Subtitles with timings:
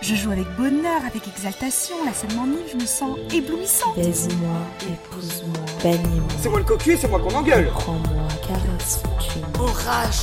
[0.00, 3.96] Je joue avec bonheur, avec exaltation, la scène m'enivre, je me sens éblouissante.
[3.96, 6.28] Baise-moi, épouse-moi, bannis-moi.
[6.42, 7.68] C'est moi le cocu, c'est moi qu'on engueule.
[7.72, 9.02] Prends-moi, caresse,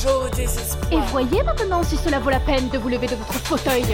[0.06, 0.92] au désespoir.
[0.92, 3.84] Et voyez maintenant si cela vaut la peine de vous lever de votre fauteuil.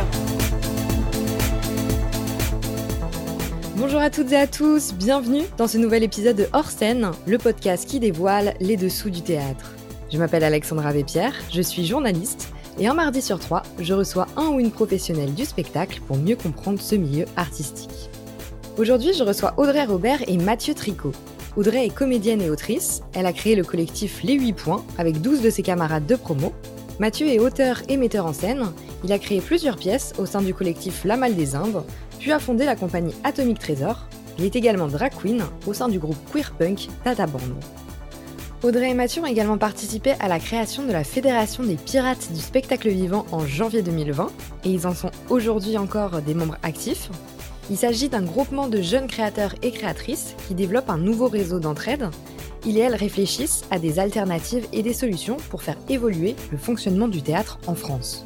[3.77, 7.39] Bonjour à toutes et à tous, bienvenue dans ce nouvel épisode de Hors scène, le
[7.39, 9.73] podcast qui dévoile les dessous du théâtre.
[10.13, 14.49] Je m'appelle Alexandra Vépierre, je suis journaliste et un mardi sur trois, je reçois un
[14.49, 18.11] ou une professionnelle du spectacle pour mieux comprendre ce milieu artistique.
[18.77, 21.13] Aujourd'hui, je reçois Audrey Robert et Mathieu Tricot.
[21.57, 25.43] Audrey est comédienne et autrice, elle a créé le collectif Les 8 Points avec 12
[25.43, 26.53] de ses camarades de promo.
[27.01, 28.67] Mathieu est auteur et metteur en scène,
[29.03, 31.83] il a créé plusieurs pièces au sein du collectif La Malle des Indes,
[32.21, 34.07] puis a fondé la compagnie Atomic Trésor.
[34.39, 37.41] Il est également drag queen au sein du groupe queer punk Tata Band.
[38.65, 42.41] Audrey et Mathieu ont également participé à la création de la Fédération des pirates du
[42.41, 44.33] spectacle vivant en janvier 2020
[44.65, 47.09] et ils en sont aujourd'hui encore des membres actifs.
[47.71, 52.11] Il s'agit d'un groupement de jeunes créateurs et créatrices qui développent un nouveau réseau d'entraide.
[52.67, 57.07] Ils et elles réfléchissent à des alternatives et des solutions pour faire évoluer le fonctionnement
[57.07, 58.25] du théâtre en France.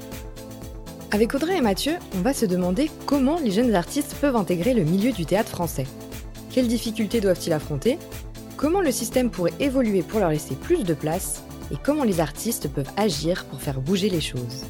[1.11, 4.85] Avec Audrey et Mathieu, on va se demander comment les jeunes artistes peuvent intégrer le
[4.85, 5.87] milieu du théâtre français.
[6.51, 7.99] Quelles difficultés doivent-ils affronter?
[8.63, 12.73] Comment le système pourrait évoluer pour leur laisser plus de place Et comment les artistes
[12.73, 14.67] peuvent agir pour faire bouger les choses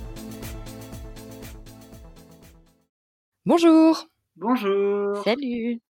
[3.44, 5.82] Bonjour Bonjour Salut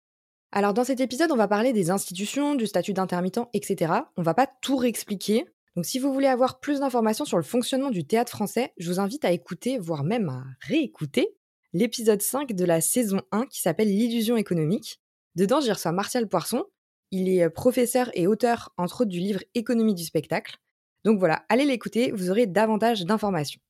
[0.51, 3.93] Alors dans cet épisode, on va parler des institutions, du statut d'intermittent, etc.
[4.17, 5.45] On va pas tout réexpliquer.
[5.77, 8.99] Donc si vous voulez avoir plus d'informations sur le fonctionnement du théâtre français, je vous
[8.99, 11.37] invite à écouter, voire même à réécouter,
[11.75, 15.03] l'épisode 5 de la saison 1 qui s'appelle L'illusion économique.
[15.37, 16.65] Dedans, j'y reçois Martial Poisson.
[17.11, 20.59] Il est professeur et auteur, entre autres, du livre Économie du spectacle.
[21.05, 23.61] Donc voilà, allez l'écouter, vous aurez davantage d'informations.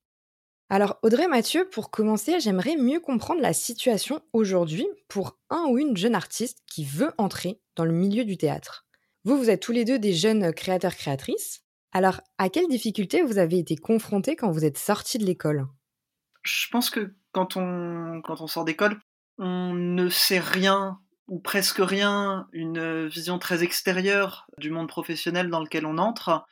[0.68, 5.96] Alors Audrey Mathieu, pour commencer, j'aimerais mieux comprendre la situation aujourd'hui pour un ou une
[5.96, 8.86] jeune artiste qui veut entrer dans le milieu du théâtre.
[9.24, 11.64] Vous, vous êtes tous les deux des jeunes créateurs-créatrices.
[11.92, 15.66] Alors, à quelles difficultés vous avez été confrontés quand vous êtes sortis de l'école?
[16.42, 18.98] Je pense que quand on, quand on sort d'école,
[19.38, 25.60] on ne sait rien ou presque rien, une vision très extérieure du monde professionnel dans
[25.60, 26.44] lequel on entre.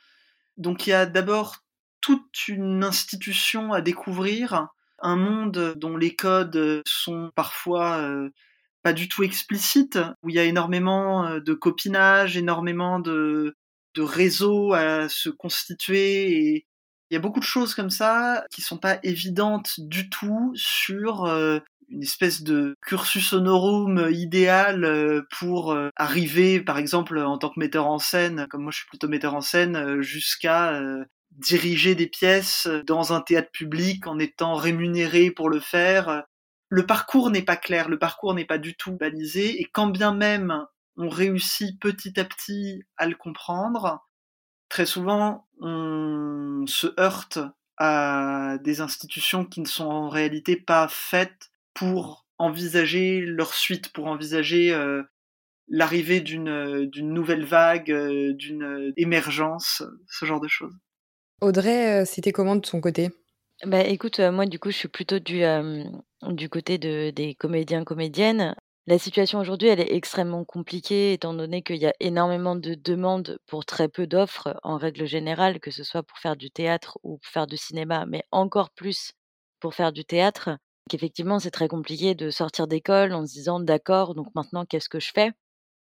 [0.57, 1.57] Donc il y a d'abord
[1.99, 4.69] toute une institution à découvrir,
[5.01, 8.29] un monde dont les codes sont parfois euh,
[8.81, 13.57] pas du tout explicites, où il y a énormément euh, de copinage, énormément de,
[13.95, 16.65] de réseaux à se constituer et
[17.09, 21.25] il y a beaucoup de choses comme ça qui sont pas évidentes du tout sur
[21.25, 27.87] euh, une espèce de cursus honorum idéal pour arriver, par exemple, en tant que metteur
[27.87, 30.79] en scène, comme moi je suis plutôt metteur en scène, jusqu'à
[31.31, 36.23] diriger des pièces dans un théâtre public en étant rémunéré pour le faire.
[36.69, 40.13] Le parcours n'est pas clair, le parcours n'est pas du tout balisé, et quand bien
[40.13, 40.65] même
[40.97, 44.05] on réussit petit à petit à le comprendre,
[44.69, 47.39] très souvent on se heurte
[47.77, 54.07] à des institutions qui ne sont en réalité pas faites pour envisager leur suite, pour
[54.07, 55.03] envisager euh,
[55.67, 60.73] l'arrivée d'une d'une nouvelle vague, euh, d'une émergence, ce genre de choses.
[61.41, 63.09] Audrey, euh, c'était comment de son côté
[63.65, 65.43] Bah écoute, moi du coup je suis plutôt du,
[66.23, 68.55] du côté de, des comédiens, comédiennes.
[68.87, 73.37] La situation aujourd'hui, elle est extrêmement compliquée étant donné qu'il y a énormément de demandes
[73.45, 77.19] pour très peu d'offres en règle générale, que ce soit pour faire du théâtre ou
[77.19, 79.11] pour faire du cinéma, mais encore plus
[79.59, 80.57] pour faire du théâtre.
[80.89, 84.99] Qu'effectivement, c'est très compliqué de sortir d'école en se disant d'accord, donc maintenant qu'est-ce que
[84.99, 85.31] je fais?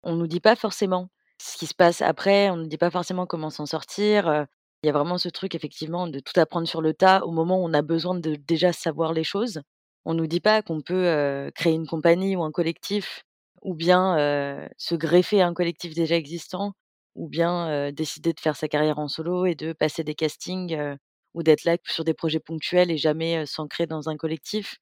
[0.04, 3.26] On nous dit pas forcément ce qui se passe après, on nous dit pas forcément
[3.26, 4.46] comment s'en sortir.
[4.82, 7.58] Il y a vraiment ce truc effectivement de tout apprendre sur le tas au moment
[7.60, 9.62] où on a besoin de déjà savoir les choses.
[10.04, 13.24] On nous dit pas qu'on peut créer une compagnie ou un collectif,
[13.62, 14.16] ou bien
[14.76, 16.74] se greffer à un collectif déjà existant,
[17.16, 20.78] ou bien décider de faire sa carrière en solo et de passer des castings
[21.34, 24.76] ou d'être là sur des projets ponctuels et jamais s'ancrer dans un collectif.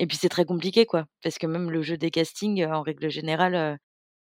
[0.00, 3.10] Et puis c'est très compliqué quoi, parce que même le jeu des castings, en règle
[3.10, 3.78] générale,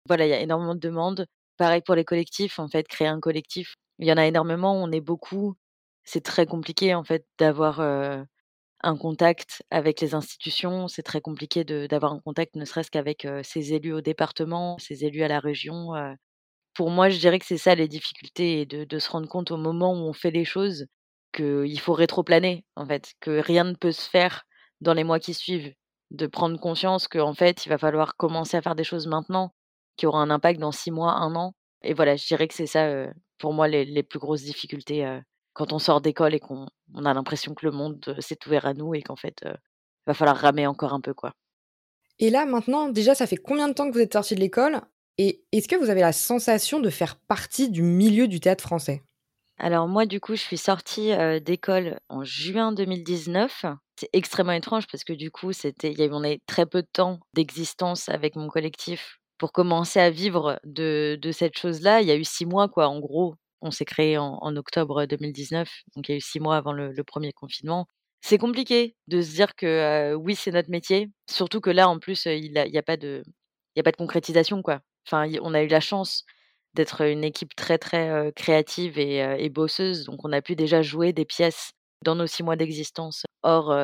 [0.07, 1.27] voilà, il y a énormément de demandes.
[1.57, 4.93] Pareil pour les collectifs, en fait, créer un collectif, il y en a énormément, on
[4.93, 5.55] est beaucoup.
[6.05, 10.89] C'est très compliqué en fait d'avoir un contact avec les institutions.
[10.89, 15.23] C'est très compliqué d'avoir un contact, ne serait-ce qu'avec ses élus au département, ses élus
[15.23, 15.93] à la région.
[16.75, 19.57] Pour moi, je dirais que c'est ça les difficultés, de, de se rendre compte au
[19.57, 20.87] moment où on fait les choses
[21.33, 24.45] qu'il faut rétroplaner, en fait, que rien ne peut se faire
[24.83, 25.73] dans les mois qui suivent,
[26.11, 29.55] de prendre conscience qu'en fait, il va falloir commencer à faire des choses maintenant,
[29.97, 31.55] qui auront un impact dans six mois, un an.
[31.83, 33.07] Et voilà, je dirais que c'est ça,
[33.39, 35.21] pour moi, les, plus grosses difficultés
[35.55, 36.67] quand on sort d'école et qu'on
[37.05, 39.57] a l'impression que le monde s'est ouvert à nous et qu'en fait, il
[40.07, 41.33] va falloir ramer encore un peu, quoi.
[42.19, 44.81] Et là, maintenant, déjà, ça fait combien de temps que vous êtes sorti de l'école?
[45.19, 49.03] Et est-ce que vous avez la sensation de faire partie du milieu du théâtre français?
[49.59, 53.67] Alors moi, du coup, je suis sortie d'école en juin 2019.
[53.97, 57.21] C'est extrêmement étrange parce que du coup, c'était, il on avait très peu de temps
[57.35, 62.01] d'existence avec mon collectif pour commencer à vivre de, cette chose-là.
[62.01, 65.69] Il y a eu six mois, quoi, en gros, on s'est créé en, octobre 2019,
[65.97, 67.87] donc il y a eu six mois avant le, premier confinement.
[68.21, 72.27] C'est compliqué de se dire que oui, c'est notre métier, surtout que là, en plus,
[72.27, 73.25] il n'y a, a, pas de,
[73.77, 74.81] a pas de concrétisation, quoi.
[75.09, 76.25] Enfin, on a eu la chance
[76.75, 81.25] d'être une équipe très, très créative et, bosseuse, donc on a pu déjà jouer des
[81.25, 81.73] pièces
[82.05, 83.77] dans nos six mois d'existence hors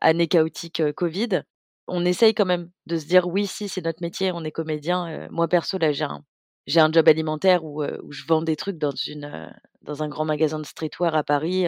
[0.00, 1.42] année chaotique Covid.
[1.86, 5.28] On essaye quand même de se dire oui, si, c'est notre métier, on est comédien.
[5.30, 6.22] moi, perso, là, j'ai un,
[6.66, 9.52] j'ai un job alimentaire où, où, je vends des trucs dans, une,
[9.82, 11.66] dans un grand magasin de streetwear à Paris.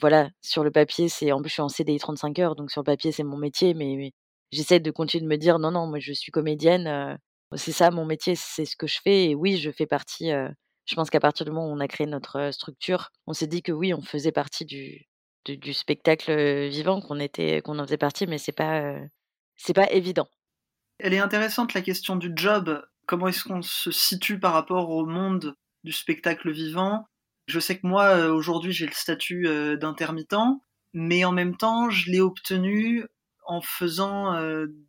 [0.00, 2.82] voilà, sur le papier, c'est en plus je suis en CDI 35 heures, donc sur
[2.82, 4.12] le papier c'est mon métier, mais,
[4.50, 7.18] j'essaie de continuer de me dire non, non, moi je suis comédienne,
[7.54, 9.30] c'est ça mon métier, c'est ce que je fais.
[9.30, 10.30] Et oui, je fais partie.
[10.30, 13.62] je pense qu'à partir du moment où on a créé notre structure, on s'est dit
[13.62, 15.06] que oui, on faisait partie du,
[15.72, 18.94] spectacle vivant, qu'on était, qu'on en faisait partie, mais c'est pas,
[19.56, 20.28] c'est pas évident.
[20.98, 25.04] Elle est intéressante la question du job comment est-ce qu'on se situe par rapport au
[25.04, 27.08] monde du spectacle vivant?
[27.48, 29.48] Je sais que moi, aujourd'hui, j'ai le statut
[29.80, 30.60] d'intermittent,
[30.92, 33.06] mais en même temps, je l'ai obtenu
[33.46, 34.38] en faisant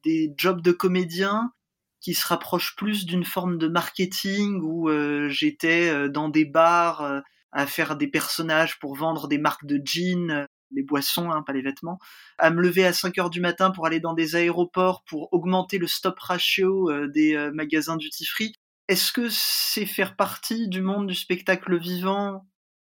[0.04, 1.54] des jobs de comédien
[2.02, 4.90] qui se rapprochent plus d'une forme de marketing où
[5.30, 10.84] j'étais dans des bars à faire des personnages pour vendre des marques de jeans les
[10.84, 12.00] boissons, hein, pas les vêtements,
[12.38, 15.78] à me lever à 5 heures du matin pour aller dans des aéroports pour augmenter
[15.78, 18.54] le stop ratio euh, des euh, magasins duty free.
[18.88, 22.48] Est-ce que c'est faire partie du monde du spectacle vivant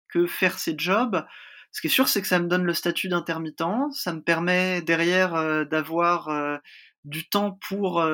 [0.09, 1.25] que faire ces jobs?
[1.73, 4.83] Ce qui est sûr, c'est que ça me donne le statut d'intermittent, ça me permet
[4.83, 6.61] derrière euh, d'avoir
[7.05, 8.05] du temps pour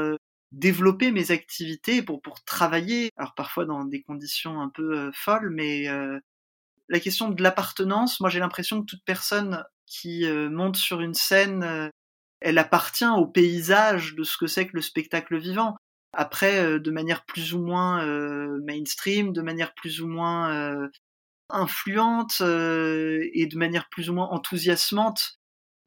[0.53, 5.87] développer mes activités, pour, pour travailler, alors parfois dans des conditions un peu folles, mais
[6.91, 11.15] la question de l'appartenance, moi j'ai l'impression que toute personne qui euh, monte sur une
[11.15, 11.89] scène, euh,
[12.41, 15.77] elle appartient au paysage de ce que c'est que le spectacle vivant.
[16.13, 18.05] Après, euh, de manière plus ou moins
[18.67, 20.89] mainstream, de manière plus ou moins
[21.49, 25.39] influente et de manière plus ou moins enthousiasmante,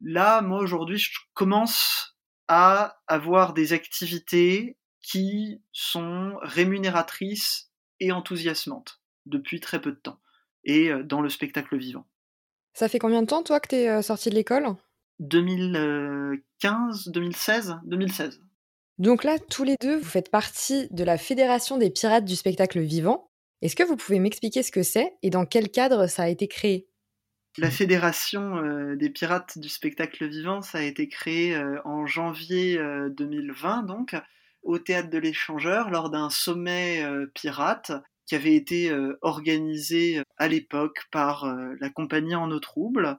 [0.01, 2.12] là, moi aujourd'hui, je commence
[2.55, 10.19] à avoir des activités qui sont rémunératrices et enthousiasmantes depuis très peu de temps
[10.63, 12.05] et dans le spectacle vivant.
[12.73, 14.67] Ça fait combien de temps, toi, que tu es sorti de l'école?
[15.19, 18.39] 2015, 2016, 2016.
[18.99, 22.79] Donc là, tous les deux, vous faites partie de la Fédération des pirates du spectacle
[22.81, 23.31] vivant.
[23.63, 26.47] Est-ce que vous pouvez m'expliquer ce que c'est et dans quel cadre ça a été
[26.47, 26.87] créé?
[27.57, 31.55] La Fédération des pirates du spectacle vivant, ça a été créé
[31.85, 32.79] en janvier
[33.11, 34.15] 2020, donc,
[34.63, 37.05] au théâtre de l'échangeur, lors d'un sommet
[37.35, 37.91] pirate
[38.25, 43.17] qui avait été euh, organisé euh, à l'époque par euh, la compagnie En eau trouble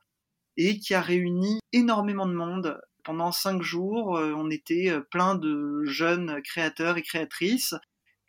[0.56, 2.81] et qui a réuni énormément de monde.
[3.02, 7.75] Pendant cinq jours, on était plein de jeunes créateurs et créatrices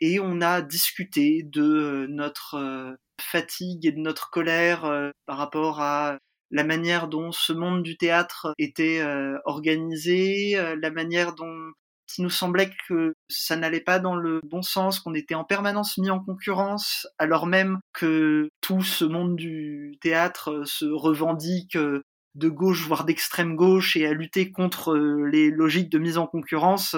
[0.02, 6.18] et on a discuté de notre fatigue et de notre colère par rapport à
[6.52, 9.04] la manière dont ce monde du théâtre était
[9.45, 11.72] organisé, la manière dont
[12.07, 15.98] qui nous semblait que ça n'allait pas dans le bon sens, qu'on était en permanence
[15.98, 21.76] mis en concurrence, alors même que tout ce monde du théâtre se revendique
[22.36, 26.95] de gauche, voire d'extrême gauche, et à lutter contre les logiques de mise en concurrence.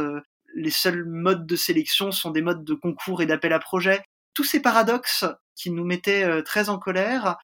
[0.55, 4.03] Les seuls modes de sélection sont des modes de concours et d'appel à projet.
[4.33, 5.25] Tous ces paradoxes
[5.57, 7.37] qui nous mettaient très en colère,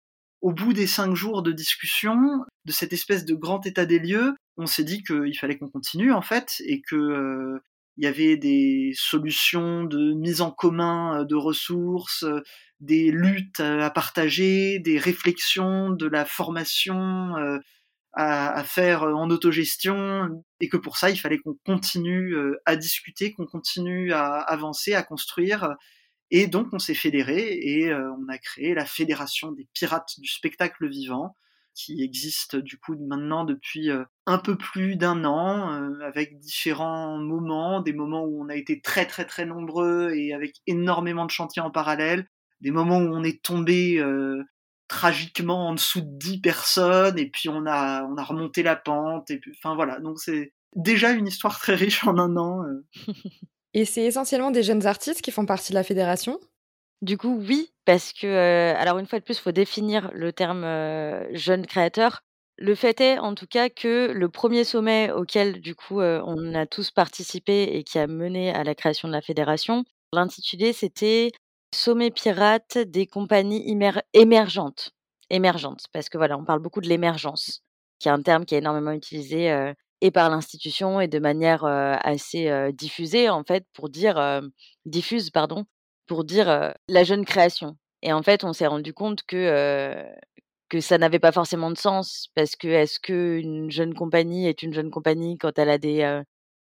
[0.44, 2.18] au bout des cinq jours de discussion,
[2.66, 6.12] de cette espèce de grand état des lieux, on s'est dit qu'il fallait qu'on continue
[6.12, 7.60] en fait et que euh,
[7.98, 12.42] y avait des solutions de mise en commun euh, de ressources, euh,
[12.82, 17.34] des luttes à partager, des réflexions, de la formation
[18.12, 23.32] à, à, faire en autogestion, et que pour ça, il fallait qu'on continue à discuter,
[23.32, 25.70] qu'on continue à avancer, à construire.
[26.32, 30.90] Et donc, on s'est fédéré et on a créé la Fédération des pirates du spectacle
[30.90, 31.36] vivant,
[31.74, 37.18] qui existe du coup maintenant depuis euh, un peu plus d'un an, euh, avec différents
[37.18, 41.32] moments, des moments où on a été très très très nombreux et avec énormément de
[41.32, 42.28] chantiers en parallèle,
[42.62, 44.44] des moments où on est tombé euh,
[44.88, 49.32] tragiquement en dessous de 10 personnes et puis on a on a remonté la pente
[49.58, 52.64] enfin voilà donc c'est déjà une histoire très riche en un an.
[53.74, 56.40] et c'est essentiellement des jeunes artistes qui font partie de la fédération?
[57.02, 60.32] Du coup, oui, parce que, heu, alors une fois de plus, il faut définir le
[60.32, 62.22] terme, heu, jeune créateur.
[62.58, 66.54] Le fait est, en tout cas, que le 1er sommet auquel, du coup, heu, on
[66.56, 71.32] a tous participé et qui a mené à la création de la fédération, l'intitulé, c'était
[71.76, 74.92] «Sommet pirate des compagnies émer émergentes».
[75.30, 77.64] Émergentes, parce que, voilà, on parle beaucoup de l'émergence,
[78.00, 79.52] qui est un terme qui est énormément utilisé,
[80.04, 84.42] et par l'institution et de manière, assez, diffusée, en fait, pour dire,
[84.86, 85.66] diffuse, pardon,
[86.08, 90.06] pour dire, la jeune création et en fait, on s'est rendu compte que,
[90.70, 94.74] que ça n'avait pas forcément de sens parce que, est-ce qu'une jeune compagnie est une
[94.74, 96.22] jeune compagnie quand elle a des,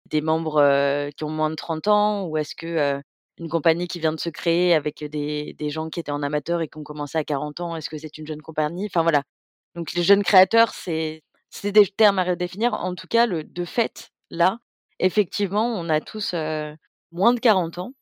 [0.06, 2.26] des membres, qui ont moins de 30 ans?
[2.26, 3.00] Ou est-ce que,
[3.38, 6.62] une compagnie qui vient de se créer avec des des gens qui étaient en amateur
[6.62, 8.86] et qui ont commencé à 40 ans, est-ce que c'est une jeune compagnie?
[8.86, 9.22] Enfin, voilà.
[9.74, 12.74] Donc les jeunes créateurs, c'est c'est des termes à redéfinir.
[12.74, 14.58] En tout cas, le de fait, là,
[14.98, 16.34] effectivement, on a tous,
[17.12, 17.92] moins de 40 ans.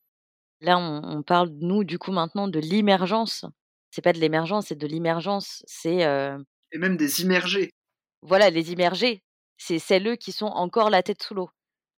[0.61, 3.45] Là, on on parle, nous, du coup, maintenant de l'immergence.
[3.91, 5.63] C'est pas de l'émergence, c'est de l'immergence.
[5.67, 6.01] C'est,
[6.71, 7.71] Et même des immergés.
[8.21, 9.21] Voilà, les immergés,
[9.57, 11.49] c'est celles qui sont encore la tête sous l'eau.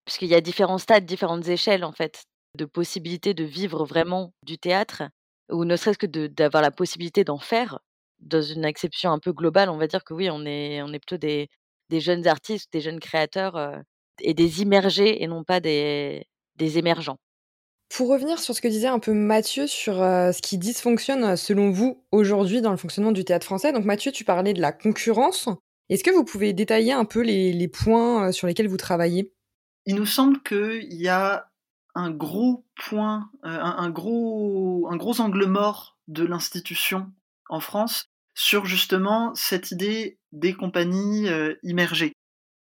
[0.05, 2.25] Puisqu'il y a différents stades, différentes échelles, en fait,
[2.55, 5.03] de possibilités de vivre vraiment du théâtre
[5.49, 7.79] ou ne serait-ce que d'avoir la possibilité d'en faire.
[8.19, 10.99] Dans une acception un peu globale, on va dire que oui, on est on est
[10.99, 11.49] plutôt des
[11.89, 13.83] des jeunes artistes, des jeunes créateurs, heu
[14.21, 17.17] et des immergés et non pas des des émergents.
[17.89, 21.71] Pour revenir sur ce que disait un peu Mathieu sur, heu, ce qui dysfonctionne, selon
[21.71, 23.71] vous, aujourd'hui, dans le fonctionnement du théâtre français.
[23.71, 25.47] Donc Mathieu, tu parlais de la concurrence.
[25.89, 29.31] Est-ce que vous pouvez détailler un peu les les points, heu, sur lesquels vous travaillez?
[29.87, 31.49] Il nous semble qu'il y a
[31.95, 37.11] un gros point, un gros un gros angle mort de l'institution
[37.49, 42.13] en France sur justement cette idée des compagnies, heu, immergées.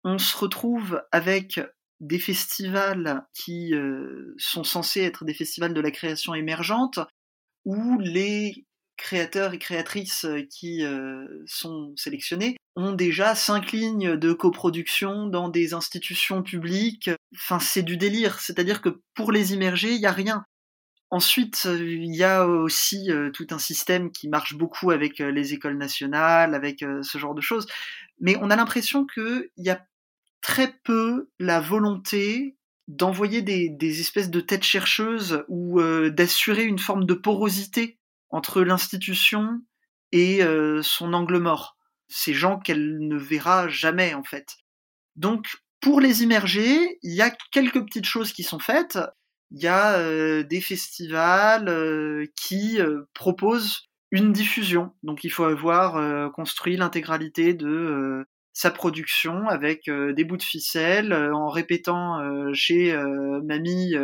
[0.04, 1.60] On se retrouve avec
[2.00, 7.00] des festivals qui, heu, sont censés être des festivals de la création émergente,
[7.66, 8.66] où les
[8.98, 15.74] créateurs et créatrices, qui, heu, sont sélectionnés ont déjà 5 lignes de coproduction dans des
[15.74, 17.10] institutions publiques.
[17.36, 18.40] Enfin, c'est du délire.
[18.40, 20.46] C'est-à-dire que pour les immergés, il y a rien.
[21.12, 25.54] Ensuite, il y a aussi, heu, tout un système qui marche beaucoup avec, heu, les
[25.54, 27.66] écoles nationales, avec, ce genre de choses.
[28.20, 29.84] Mais on a l'impression qu'il y a
[30.42, 32.58] très peu la volonté
[32.90, 38.00] d'envoyer des espèces de têtes chercheuses ou, d'assurer une forme de porosité
[38.32, 39.62] entre l'institution
[40.14, 40.42] et
[40.84, 41.78] son angle mort.
[42.10, 44.58] Ces gens qu'elle ne verra jamais, en fait.
[45.18, 45.48] Donc
[45.82, 49.00] pour les immergés, il y a quelques petites choses qui sont faites.
[49.52, 54.92] Il y a, heu, des festivals, heu, qui, heu, proposent une diffusion.
[55.04, 61.50] Donc il faut avoir, construit l'intégralité de, sa production avec, des bouts de ficelle, en
[61.50, 62.20] répétant,
[62.54, 62.96] chez,
[63.44, 63.96] mamie,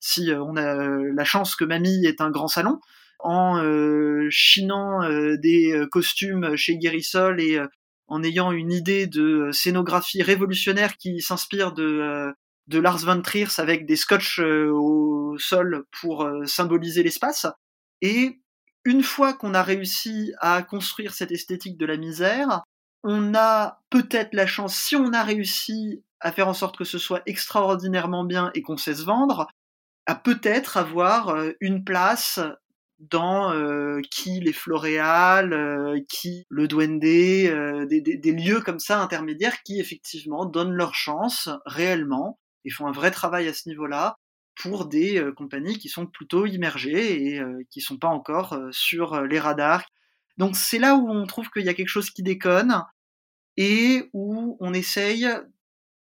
[0.00, 0.74] si, on a,
[1.14, 2.80] la chance que mamie ait un grand salon,
[3.20, 7.68] en, heu, chinant, heu, des, costumes chez Guérisol et heu,
[8.08, 12.32] en ayant une idée de scénographie révolutionnaire qui s'inspire de,
[12.68, 17.46] de Lars von Trier avec des scotch, heu, au sol pour, heu, symboliser l'espace.
[18.02, 18.40] Et
[18.84, 22.62] une fois qu'on a réussi à construire cette esthétique de la misère,
[23.04, 26.98] on a peut-être la chance, si on a réussi à faire en sorte que ce
[26.98, 29.46] soit extraordinairement bien et qu'on sait se vendre,
[30.06, 32.40] à peut-être avoir, heu, une place
[33.00, 33.52] dans,
[34.10, 40.74] qui les Floréal, heu, qui le Duende, des lieux comme ça intermédiaires qui effectivement donnent
[40.74, 44.16] leur chance réellement et font un vrai travail à ce niveau-là
[44.54, 49.38] pour des, compagnies qui sont plutôt immergées et heu, qui sont pas encore, sur, les
[49.38, 49.84] radars.
[50.36, 52.82] Donc c'est là où on trouve qu'il y a quelque chose qui déconne
[53.56, 55.28] et où on essaye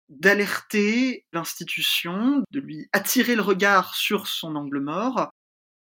[0.09, 5.29] d'alerter l'institution, de lui attirer le regard sur son angle mort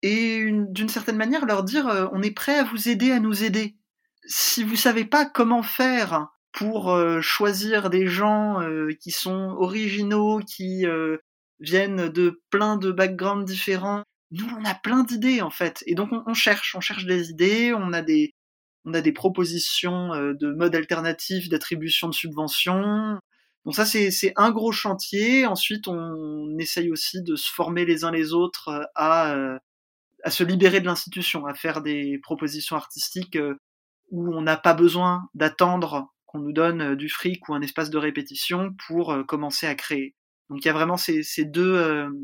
[0.02, 3.42] et une d'une certaine manière leur dire, «On est prêt à vous aider à nous
[3.42, 3.76] aider.
[4.26, 10.40] Si vous savez pas comment faire pour, heu, choisir des gens, heu, qui sont originaux,
[10.40, 11.21] qui, heu,
[11.61, 16.11] viennent de plein de backgrounds différents, nous on a plein d'idées, en fait» et donc
[16.12, 18.33] on on cherche, on cherche des idées, on a des
[18.85, 23.19] on a des propositions, heu, de modes alternatifs d'attribution de subventions.
[23.64, 25.47] Donc ça, c'est un gros chantier.
[25.47, 29.59] Ensuite, on essaye aussi de se former les uns les autres, heu, à,
[30.25, 33.38] à se libérer de l'institution, à faire des propositions artistiques,
[34.11, 37.90] où on n'a pas besoin d'attendre qu'on nous donne, heu, du fric ou un espace
[37.90, 40.16] de répétition pour, heu, commencer à créer.
[40.50, 42.14] Donc il y a vraiment ces ces 2, hem,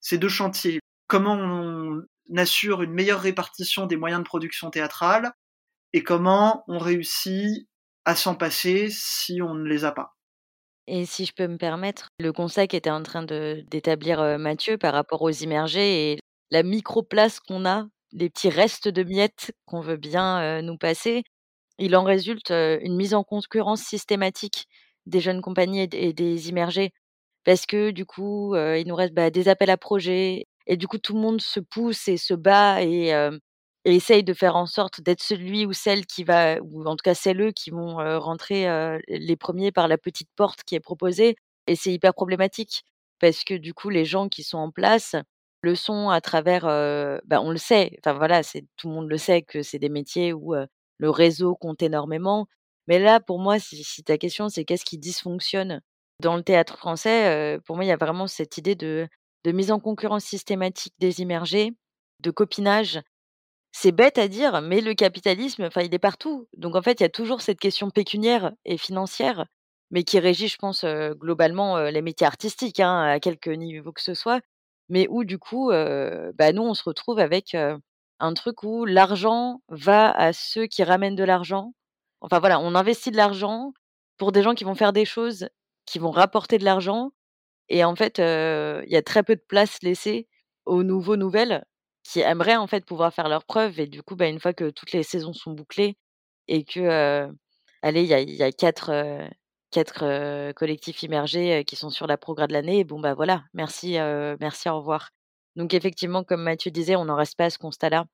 [0.00, 0.80] ces 2 chantiers.
[1.08, 2.02] Comment on
[2.36, 5.32] assure une meilleure répartition des moyens de production théâtrale
[5.92, 7.68] et comment on réussit
[8.04, 10.16] à s'en passer si on ne les a pas.
[10.86, 15.22] Et si je peux me permettre, le constat qu'était en train d'établir, Mathieu par rapport
[15.22, 16.18] aux immergés et
[16.50, 21.22] la micro place qu'on a les petits restes de miettes qu'on veut bien, nous passer,
[21.80, 24.66] il en résulte, une mise en concurrence systématique
[25.06, 26.92] des jeunes compagnies et des immergés.
[27.44, 30.98] Parce que du coup, il nous reste, bah, des appels à projets et du coup
[30.98, 33.12] tout le monde se pousse et se bat et
[33.86, 37.14] essaye de faire en sorte d'être celui ou celle qui va ou en tout cas
[37.14, 38.66] celles qui vont, rentrer,
[39.08, 42.84] les premiers par la petite porte qui est proposée et c'est hyper problématique.
[43.20, 45.16] Parce que du coup les gens qui sont en place
[45.62, 46.64] le sont à travers,
[47.24, 48.42] bah, on le sait, enfin voilà,
[48.76, 50.54] tout le monde le sait que c'est des métiers où,
[51.00, 52.46] le réseau compte énormément.
[52.86, 55.80] Mais là, pour moi, si ta question c'est qu'est-ce qui dysfonctionne
[56.20, 59.08] dans le théâtre français, pour moi, il y a vraiment cette idée de
[59.44, 61.72] de mise en concurrence systématique des immergés,
[62.20, 63.00] de copinage.
[63.72, 66.48] C'est bête à dire, mais le capitalisme, enfin, il est partout.
[66.56, 69.46] Donc en fait, il y a toujours cette question pécuniaire et financière,
[69.90, 74.14] mais qui régit, je pense, globalement, les métiers artistiques, hein, à quelque niveau que ce
[74.14, 74.40] soit.
[74.90, 77.56] Mais où du coup, bah, nous, on se retrouve avec,
[78.20, 81.72] un truc où l'argent va à ceux qui ramènent de l'argent.
[82.20, 83.72] Enfin voilà, on investit de l'argent
[84.18, 85.48] pour des gens qui vont faire des choses
[85.86, 87.10] qui vont rapporter de l'argent
[87.68, 90.28] et en fait, il y a très peu de place laissée
[90.66, 91.64] aux nouveaux nouvelles
[92.04, 94.70] qui aimeraient en fait pouvoir faire leurs preuves et du coup, bah, une fois que
[94.70, 95.96] toutes les saisons sont bouclées
[96.48, 97.28] et que,
[97.82, 98.52] allez, il y a a
[99.70, 103.96] 4, collectifs immergés, qui sont sur la progrès de l'année, bon, bah, voilà, merci,
[104.40, 105.10] merci, au revoir.
[105.56, 108.06] Donc effectivement, comme Mathieu disait, on n'en reste pas à ce constat-là.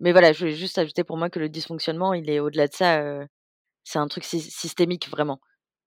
[0.00, 2.74] Mais voilà, je voulais juste ajouter pour moi que le dysfonctionnement, il est au-delà de
[2.74, 3.02] ça,
[3.84, 5.40] c'est un truc systémique vraiment.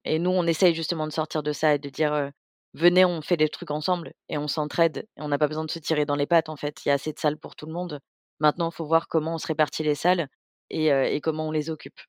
[0.06, 2.32] Et nous, on essaye justement de sortir de ça et de dire,
[2.74, 5.72] venez, on fait des trucs ensemble et on s'entraide et on n'a pas besoin de
[5.72, 6.86] se tirer dans les pattes en fait.
[6.86, 8.00] Il y a assez de salles pour tout le monde.
[8.40, 10.28] Maintenant, il faut voir comment on se répartit les salles
[10.70, 12.00] et, comment on les occupe.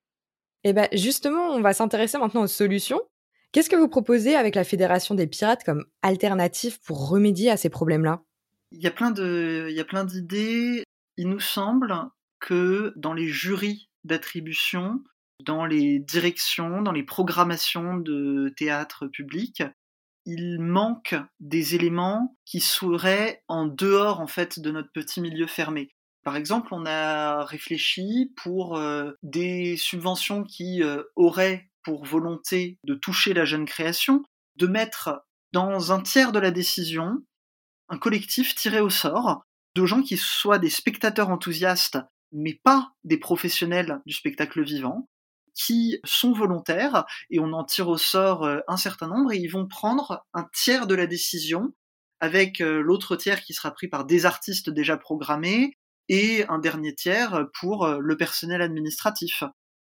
[0.64, 3.00] Et ben justement, on va s'intéresser maintenant aux solutions.
[3.52, 7.68] Qu'est-ce que vous proposez avec la Fédération des pirates comme alternative pour remédier à ces
[7.68, 8.22] problèmes-là?
[8.72, 9.10] Il y a plein
[10.04, 10.84] d'idées.
[11.16, 11.94] Il nous semble
[12.38, 15.02] que dans les jurys d'attribution,
[15.44, 19.62] dans les directions, dans les programmations de théâtre public,
[20.26, 25.90] il manque des éléments qui seraient en dehors en fait de notre petit milieu fermé.
[26.22, 32.94] Par exemple, on a réfléchi pour euh, des subventions qui euh, auraient pour volonté de
[32.94, 34.22] toucher la jeune création,
[34.56, 37.22] de mettre dans un tiers de la décision
[37.90, 41.98] un collectif tiré au sort de gens qui soient des spectateurs enthousiastes,
[42.32, 45.08] mais pas des professionnels du spectacle vivant,
[45.54, 49.50] qui sont volontaires et on en tire au sort euh, un certain nombre et ils
[49.50, 51.74] vont prendre un tiers de la décision
[52.20, 55.76] avec euh, l'autre tiers qui sera pris par des artistes déjà programmés
[56.08, 59.42] et un dernier tiers pour euh, le personnel administratif.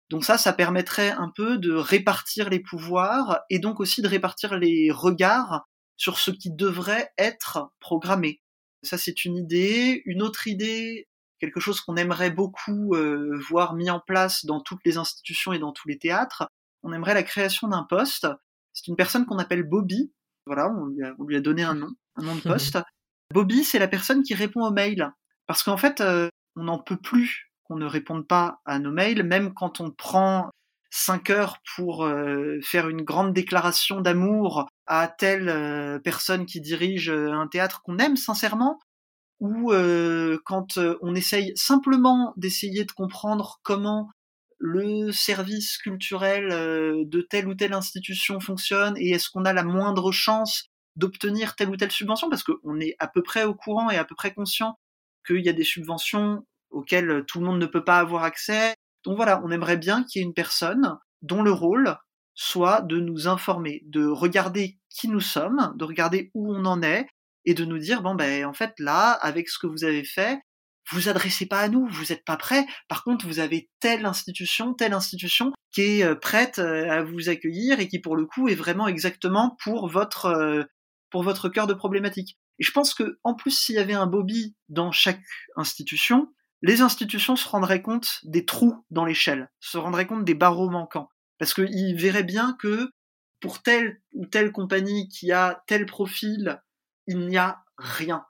[0.09, 4.57] Donc ça, ça permettrait un peu de répartir les pouvoirs et donc aussi de répartir
[4.57, 5.67] les regards
[6.01, 8.41] sur ce qui devrait être programmé.
[8.81, 10.01] Ça, c'est une idée.
[10.05, 14.83] Une autre idée, quelque chose qu'on aimerait beaucoup euh, voir mis en place dans toutes
[14.83, 16.47] les institutions et dans tous les théâtres.
[16.81, 18.25] On aimerait la création d'un poste.
[18.73, 20.11] C'est une personne qu'on appelle Bobby.
[20.47, 22.79] Voilà, on lui, a, donné un nom, un nom de poste.
[23.31, 25.11] Bobby, c'est la personne qui répond aux mails.
[25.45, 29.21] Parce qu'en fait, euh, on n'en peut plus qu'on ne réponde pas à nos mails,
[29.21, 30.49] même quand on prend
[30.91, 37.47] cinq heures pour euh, faire une grande déclaration d'amour à telle personne qui dirige un
[37.47, 38.79] théâtre qu'on aime sincèrement,
[39.41, 44.09] ou euh, quand euh, on essaye simplement d'essayer de comprendre comment
[44.59, 49.63] le service culturel euh, de telle ou telle institution fonctionne et est-ce qu'on a la
[49.63, 52.29] moindre chance d'obtenir telle ou telle subvention?
[52.29, 54.77] Parce qu'on est à peu près au courant et à peu près conscient
[55.25, 58.75] qu'il y a des subventions auxquelles tout le monde ne peut pas avoir accès.
[59.03, 61.97] Donc voilà, on aimerait bien qu'il y ait une personne dont le rôle
[62.33, 67.07] soit de nous informer, de regarder qui nous sommes, de regarder où on en est,
[67.45, 70.39] et de nous dire bon ben en fait là avec ce que vous avez fait
[70.89, 72.65] vous adressez pas à nous, vous n'êtes pas prêt.
[72.87, 77.29] Par contre, vous avez telle institution, telle institution qui est euh, prête euh, à vous
[77.29, 80.63] accueillir et qui pour le coup est vraiment exactement pour votre euh,
[81.09, 82.37] pour votre cœur de problématique.
[82.59, 85.21] Et je pense que en plus s'il y avait un Bobby dans chaque
[85.55, 86.27] institution,
[86.61, 91.09] les institutions se rendraient compte des trous dans l'échelle, se rendraient compte des barreaux manquants,
[91.39, 92.91] parce qu'ils verraient bien que
[93.39, 96.61] pour telle ou telle compagnie qui a tel profil
[97.07, 98.25] il n'y a rien.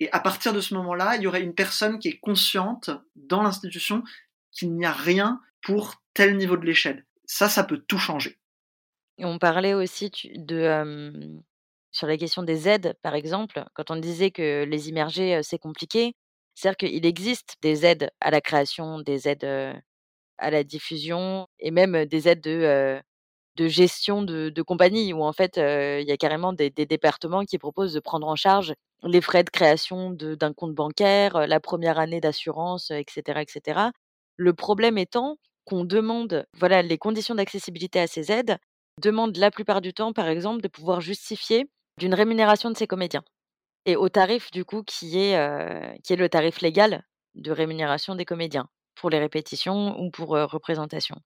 [0.00, 3.42] Et à partir de ce moment-là, il y aurait une personne qui est consciente dans
[3.42, 4.02] l'institution
[4.50, 7.06] qu'il n'y a rien pour tel niveau de l'échelle.
[7.26, 8.38] Ça, ça peut tout changer.
[9.18, 11.40] On parlait aussi de,
[11.92, 16.14] sur la question des aides, par exemple, quand on disait que les immergés, c'est compliqué.
[16.54, 19.44] C'est-à-dire qu'il existe des aides à la création, des aides
[20.38, 23.02] à la diffusion et même des aides de
[23.68, 27.92] gestion de, de compagnie où en fait il y a carrément des, départements qui proposent
[27.92, 32.90] de prendre en charge les frais de création d'un compte bancaire, la première année d'assurance,
[32.90, 33.80] etc., etc.
[34.36, 38.58] Le problème étant qu'on demande, voilà, les conditions d'accessibilité à ces aides
[39.00, 41.66] demandent la plupart du temps, par exemple, de pouvoir justifier
[41.98, 43.24] d'une rémunération de ces comédiens
[43.86, 48.24] et au tarif du coup qui est, qui est le tarif légal de rémunération des
[48.24, 51.16] comédiens pour les répétitions ou pour représentation.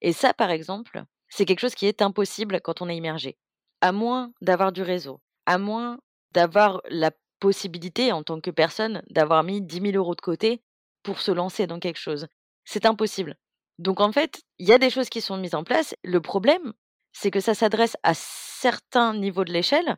[0.00, 3.38] Et ça, par exemple, c'est quelque chose qui est impossible quand on est immergé.
[3.80, 5.98] À moins d'avoir du réseau, à moins
[6.32, 10.62] d'avoir la possibilité en tant que personne d'avoir mis 10 000 euros de côté
[11.02, 12.26] pour se lancer dans quelque chose.
[12.64, 13.36] C'est impossible.
[13.78, 15.94] Donc en fait, il y a des choses qui sont mises en place.
[16.04, 16.72] Le problème,
[17.12, 19.96] c'est que ça s'adresse à certains niveaux de l'échelle,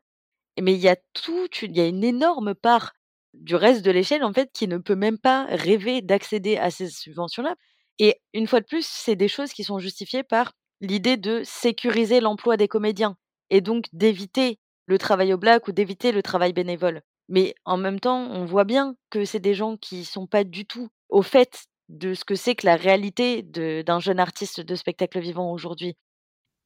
[0.62, 2.92] mais il y a tout, il y a une énorme part
[3.34, 6.88] du reste de l'échelle en fait qui ne peut même pas rêver d'accéder à ces
[6.88, 7.54] subventions-là.
[7.98, 12.20] Et une fois de plus, c'est des choses qui sont justifiées par l'idée de sécuriser
[12.20, 13.16] l'emploi des comédiens
[13.50, 17.02] et donc d'éviter le travail au black ou d'éviter le travail bénévole.
[17.28, 20.66] Mais en même temps, on voit bien que c'est des gens qui sont pas du
[20.66, 25.20] tout au fait de ce que c'est que la réalité d'un jeune artiste de spectacle
[25.20, 25.96] vivant aujourd'hui.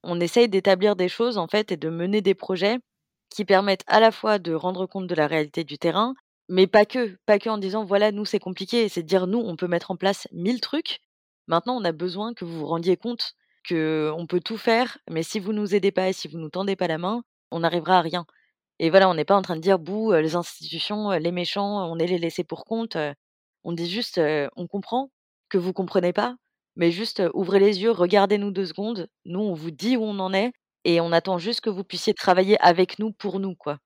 [0.03, 2.79] On essaye d'établir des choses en fait et de mener des projets
[3.31, 6.14] qui permettent à la fois de rendre compte de la réalité du terrain,
[6.49, 9.38] mais pas que, pas que en disant voilà, nous c'est compliqué, c'est de dire nous
[9.38, 11.01] on peut mettre en place mille trucs.
[11.47, 15.23] Maintenant, on a besoin que vous vous rendiez compte que on peut tout faire, mais
[15.23, 17.99] si vous nous aidez pas et si vous nous tendez pas la main, on n'arrivera
[17.99, 18.27] à rien.
[18.79, 21.99] Et voilà, on n'est pas en train de dire bouh, les institutions, les méchants, on
[21.99, 22.97] est les laissés pour compte.
[23.64, 24.21] On dit juste
[24.57, 25.11] on comprend
[25.51, 26.37] que vous comprenez pas,
[26.77, 29.09] mais juste ouvrez les yeux, regardez-nous deux secondes.
[29.25, 30.53] Nous, on vous dit où on en est
[30.85, 33.79] et on attend juste que vous puissiez travailler avec nous pour nous, quoi.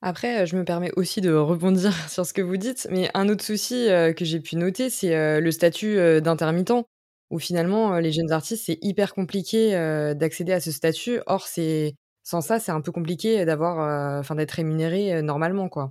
[0.00, 3.44] Après, je me permets aussi de rebondir sur ce que vous dites, mais un autre
[3.44, 6.86] souci que j'ai pu noter, c'est le statut d'intermittent,
[7.30, 9.72] où finalement, les jeunes artistes, c'est hyper compliqué
[10.16, 11.20] d'accéder à ce statut.
[11.26, 15.90] Or, c'est sans ça, c'est un peu compliqué d'avoir, enfin, d'être rémunéré normalement, quoi.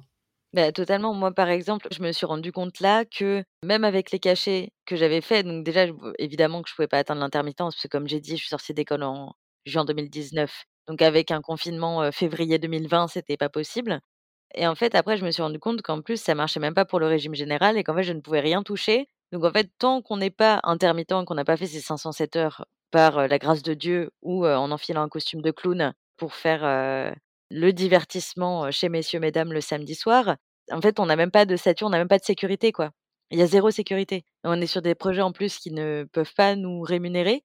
[0.53, 1.13] Bah, totalement.
[1.13, 4.95] Moi, par exemple, je me suis rendu compte là que même avec les cachets que
[4.95, 5.85] j'avais faits, donc déjà,
[6.19, 8.73] évidemment que je pouvais pas atteindre l'intermittence, parce que comme j'ai dit, je suis sortie
[8.73, 9.33] d'école en
[9.67, 10.65] juin 2019.
[10.87, 13.99] Donc avec un confinement février 2020, c'était pas possible.
[14.55, 16.85] Et en fait, après, je me suis rendu compte qu'en plus, ça marchait même pas
[16.85, 19.07] pour le régime général et qu'en fait, je ne pouvais rien toucher.
[19.31, 22.65] Donc en fait, tant qu'on n'est pas intermittent, qu'on n'a pas fait ces 507 heures
[22.91, 27.13] par la grâce de Dieu ou en enfilant un costume de clown pour faire
[27.51, 30.37] le divertissement chez messieurs, mesdames le samedi soir,
[30.71, 32.91] en fait, on n'a même pas de statut, on n'a même pas de sécurité, quoi.
[33.31, 34.23] Il y a zéro sécurité.
[34.43, 37.43] On est sur des projets en plus qui ne peuvent pas nous rémunérer.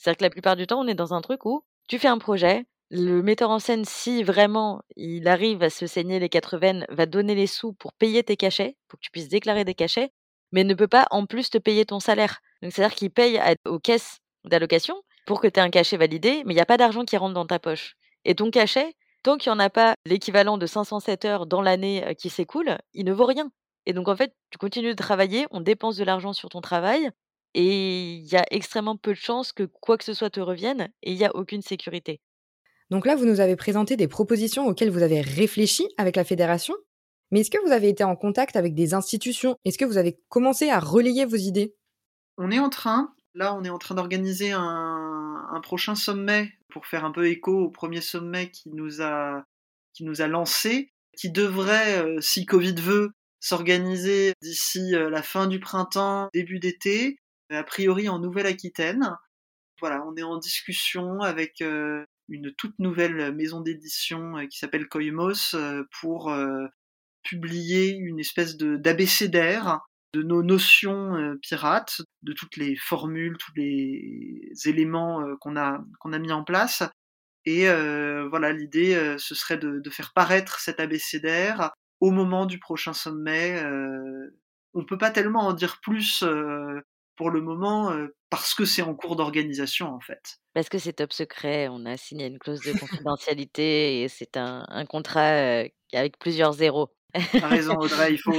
[0.00, 2.16] C'est-à-dire que la plupart du temps, on est dans un truc où tu fais un
[2.16, 6.86] projet, le metteur en scène, si vraiment il arrive à se saigner les quatre veines,
[6.88, 10.10] va donner les sous pour payer tes cachets, pour que tu puisses déclarer des cachets,
[10.52, 12.40] mais ne peut pas en plus te payer ton salaire.
[12.62, 16.54] Donc c'est-à-dire qu'il paye aux caisses d'allocation pour que tu aies un cachet validé, mais
[16.54, 17.94] il n'y a pas d'argent qui rentre dans ta poche.
[18.24, 22.14] Et ton cachet, tant qu'il n'y en a pas l'équivalent de 507 heures dans l'année
[22.18, 23.52] qui s'écoule, il ne vaut rien.
[23.84, 27.10] Et donc en fait, tu continues de travailler, on dépense de l'argent sur ton travail,
[27.54, 30.90] et il y a extrêmement peu de chances que quoi que ce soit te revienne
[31.02, 32.20] et il y a aucune sécurité.
[32.90, 36.74] Donc là, vous nous avez présenté des propositions auxquelles vous avez réfléchi avec la fédération.
[37.30, 39.56] Mais est-ce que vous avez été en contact avec des institutions?
[39.64, 41.76] Est-ce que vous avez commencé à relayer vos idées?
[42.36, 47.04] On est en train, là, on est en train d'organiser un, prochain sommet pour faire
[47.04, 49.44] un peu écho au premier sommet qui nous a,
[49.92, 53.10] qui nous a lancé, qui devrait, euh, si Covid veut,
[53.40, 57.19] s'organiser d'ici euh, la fin du printemps, début d'été,
[57.56, 59.16] a priori en Nouvelle-Aquitaine.
[59.80, 64.88] Voilà, on est en discussion avec euh, une toute nouvelle maison d'édition euh, qui s'appelle
[64.88, 66.32] Koimos euh, pour
[67.22, 69.80] publier une espèce d'abécédaire
[70.12, 75.84] de nos notions pirates, de toutes les formules, tous les éléments qu'on a,
[76.18, 76.82] mis en place.
[77.44, 82.94] Et voilà, l'idée, ce serait de, de, faire paraître cet abécédaire au moment du prochain
[82.94, 83.62] sommet.
[84.72, 86.24] on peut pas tellement en dire plus
[87.20, 87.94] pour le moment
[88.30, 90.38] parce que c'est en cours d'organisation en fait.
[90.54, 94.86] Parce que c'est top secret, on a signé une clause de confidentialité et c'est un,
[94.88, 96.88] contrat avec plusieurs zéros.
[97.12, 98.32] T'as raison Audrey, il faut,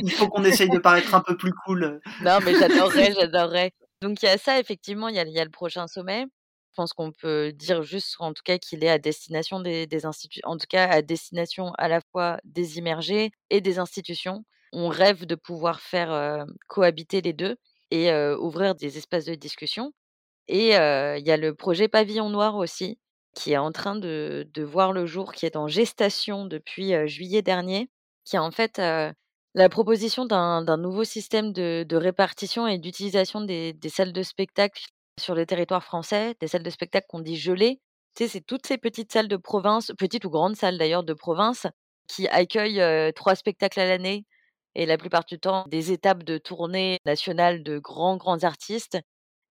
[0.00, 2.00] il faut, qu'on essaye de paraître un peu plus cool.
[2.22, 3.72] Non mais j'adorerais, j'adorerais.
[4.00, 6.24] Donc il y a ça effectivement, il y a, y a, le prochain sommet.
[6.70, 10.06] Je pense qu'on peut dire juste en tout cas qu'il est à destination des, des
[10.06, 14.42] institutions, en tout cas à destination à la fois des immergés et des institutions.
[14.72, 17.58] On rêve de pouvoir faire cohabiter les deux
[17.92, 19.92] et ouvrir des espaces de discussion.
[20.48, 22.98] Et il y a le projet Pavillon Noir aussi,
[23.34, 27.90] qui est en train de, voir le jour, qui est en gestation depuis juillet dernier,
[28.24, 28.78] qui est en fait
[29.54, 34.82] la proposition d'un nouveau système de, répartition et d'utilisation des, salles de spectacle
[35.20, 37.80] sur le territoire français, des salles de spectacle qu'on dit gelées.
[38.16, 41.14] Tu sais, c'est toutes ces petites salles de province, petites ou grandes salles d'ailleurs de
[41.14, 41.66] province,
[42.08, 42.82] qui accueille
[43.14, 44.24] trois spectacles à l'année
[44.74, 48.98] et la plupart du temps des étapes de tournée nationale de grands, grands artistes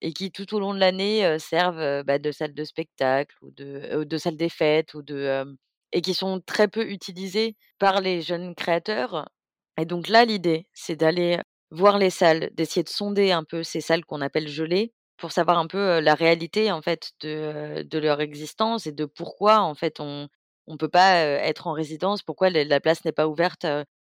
[0.01, 4.03] et qui tout au long de l'année servent bah, de salle de spectacle ou de,
[4.03, 5.45] de salle des fêtes ou de,
[5.91, 9.29] et qui sont très peu utilisées par les jeunes créateurs.
[9.77, 11.39] Et donc là, l'idée, c'est d'aller
[11.71, 15.57] voir les salles, d'essayer de sonder un peu ces salles qu'on appelle gelées pour savoir
[15.59, 20.27] un peu la réalité en fait de, leur existence et de pourquoi en fait on
[20.67, 23.65] on peut pas être en résidence, pourquoi la place n'est pas ouverte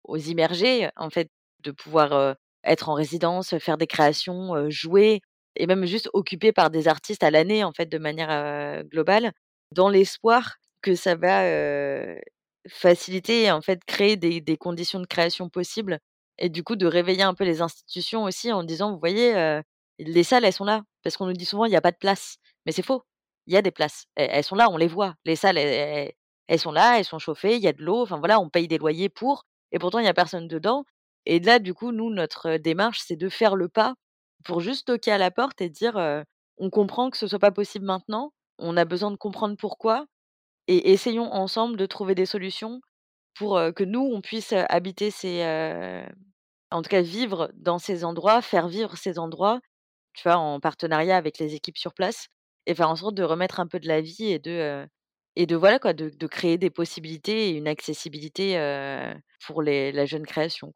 [0.06, 1.28] aux immergés en fait
[1.62, 5.20] de pouvoir être en résidence, faire des créations, jouer
[5.56, 9.32] et même juste occupé par des artistes à l'année en fait de manière globale
[9.72, 11.42] dans l'espoir que ça va
[12.68, 15.98] faciliter en fait créer des, conditions de création possibles
[16.38, 19.60] et du coup de réveiller un peu les institutions aussi en disant vous voyez
[19.98, 21.96] les salles elles sont là parce qu'on nous dit souvent il n'y a pas de
[21.96, 23.04] place mais c'est faux
[23.46, 25.14] il y a des places elles, sont là on les voit.
[25.24, 26.12] Les salles elles,
[26.58, 28.78] sont là elles sont chauffées il y a de l'eau enfin voilà on paye des
[28.78, 30.84] loyers pour et pourtant il n'y a personne dedans
[31.26, 33.94] et là du coup nous notre démarche c'est de faire le pas
[34.44, 35.96] pour juste toquer à la porte et dire
[36.58, 40.06] on comprend que ce soit pas possible maintenant on a besoin de comprendre pourquoi
[40.68, 42.80] et essayons ensemble de trouver des solutions
[43.34, 45.42] pour que nous, on puisse habiter ces,
[46.70, 49.60] en tout cas vivre dans ces endroits, faire vivre ces endroits,
[50.14, 52.28] tu vois, en partenariat avec les équipes sur place,
[52.66, 54.86] et faire en sorte de remettre un peu de la vie et de,
[55.36, 58.56] et de voilà quoi, de, de créer des possibilités et une accessibilité
[59.46, 60.72] pour les, la jeune création.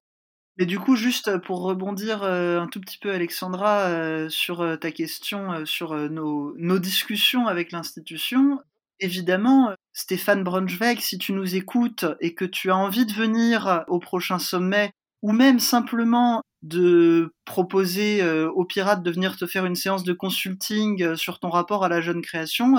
[0.59, 5.94] Mais du coup, juste pour rebondir un tout petit peu, Alexandra, sur ta question, sur
[6.11, 8.59] nos, nos discussions avec l'institution,
[8.99, 13.99] évidemment, Stéphane Braunschweig, si tu nous écoutes et que tu as envie de venir au
[13.99, 14.92] prochain sommet,
[15.23, 21.16] ou même simplement de proposer aux pirates de venir te faire une séance de consulting
[21.16, 22.75] sur ton rapport à la jeune création,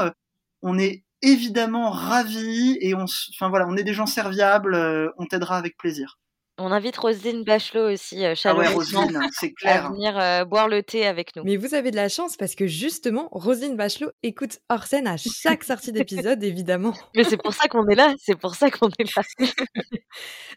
[0.62, 4.76] on est évidemment ravis et on, enfin voilà, on est des gens serviables,
[5.18, 6.18] on t'aidera avec plaisir.
[6.64, 9.88] On invite Rosine Bachelot aussi, euh, ah ouais, Rosine, c'est clair.
[9.88, 11.44] à venir euh, boire le thé avec nous.
[11.44, 15.16] Mais vous avez de la chance parce que justement, Rosine Bachelot écoute hors scène à
[15.18, 16.94] chaque sortie d'épisode, évidemment.
[17.16, 19.24] Mais c'est pour ça qu'on est là, c'est pour ça qu'on est là.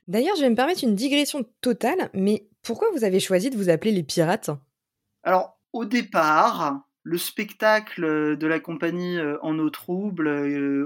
[0.08, 3.70] D'ailleurs, je vais me permettre une digression totale, mais pourquoi vous avez choisi de vous
[3.70, 4.50] appeler les pirates?
[5.22, 10.28] Alors, au départ, le spectacle de la compagnie euh, En eau trouble,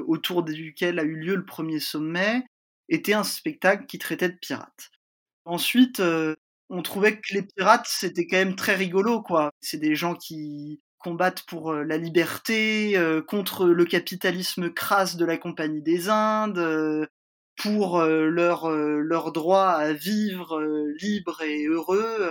[0.06, 2.44] autour duquel a eu lieu le premier sommet,
[2.88, 4.90] était un spectacle qui traitait de pirates.
[5.44, 6.36] Ensuite, euh,
[6.70, 9.52] on trouvait que les pirates, c'était quand même très rigolo, quoi.
[9.60, 15.24] C'est des gens qui combattent pour euh, la liberté, euh, contre le capitalisme crasse de
[15.24, 17.08] la Compagnie des Indes,
[17.56, 20.62] pour leur, leur droit à vivre
[21.00, 22.30] libre et heureux.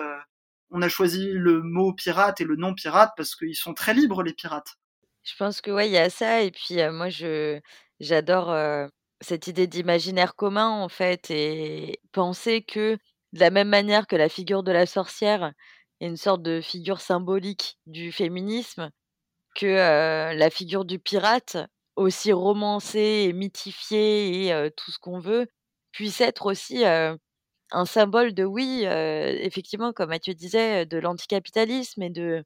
[0.71, 4.23] On a choisi le mot pirate et le nom pirate parce qu'ils sont très libres,
[4.23, 4.75] les pirates.
[5.23, 6.41] Je pense que ouais, il y a ça.
[6.41, 7.60] Et puis moi, je
[7.99, 8.56] j'adore
[9.21, 12.97] cette idée d'imaginaire commun, en fait, et penser que,
[13.34, 15.51] de la même manière que la figure de la sorcière
[15.99, 18.91] est une sorte de figure symbolique du féminisme,
[19.56, 21.58] que la figure du pirate,
[21.95, 25.47] aussi romancée et mythifiée et tout ce qu'on veut,
[25.91, 26.84] puisse être aussi
[27.71, 32.43] un symbole de, oui, effectivement, comme Mathieu disait, de l'anticapitalisme et de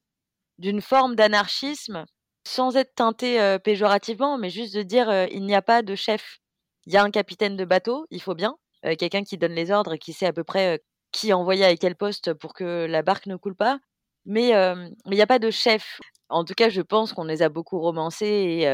[0.58, 2.04] d'une forme d'anarchisme,
[2.46, 6.38] sans être teinté péjorativement, mais juste de dire il n'y a pas de chef
[6.86, 8.56] il y a un capitaine de bateau, il faut bien,
[8.98, 10.82] quelqu'un qui donne les ordres, qui sait à peu près
[11.12, 13.78] qui envoyer à quel poste pour que la barque ne coule pas.
[14.24, 16.00] Mais il n'y a pas de chef.
[16.28, 18.66] En tout cas, je pense qu'on les a beaucoup romancés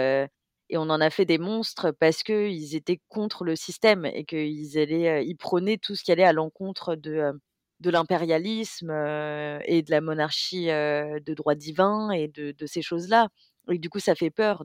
[0.71, 4.79] et on en a fait des monstres parce qu'ils étaient contre le système et qu'ils
[4.79, 7.33] allaient, ils prônaient tout ce qui allait à l'encontre de,
[7.81, 13.29] de l'impérialisme et de la monarchie de droit divin et de, de ces choses-là.
[13.71, 14.65] Et du coup, ça fait peur.